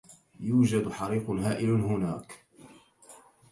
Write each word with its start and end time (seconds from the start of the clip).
يوجد 0.39 0.89
حريق 0.89 1.29
هائل 1.29 1.69
هناك. 1.69 2.45